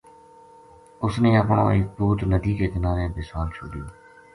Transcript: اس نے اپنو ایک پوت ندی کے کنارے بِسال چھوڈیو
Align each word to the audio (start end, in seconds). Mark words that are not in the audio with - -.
اس 1.03 1.13
نے 1.23 1.31
اپنو 1.39 1.67
ایک 1.73 1.85
پوت 1.97 2.19
ندی 2.33 2.53
کے 2.59 2.67
کنارے 2.73 3.05
بِسال 3.15 3.47
چھوڈیو 3.57 3.85